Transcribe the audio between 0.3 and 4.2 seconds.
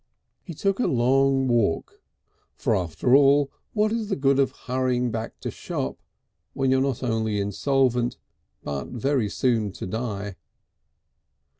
He took a long walk, for after all what is the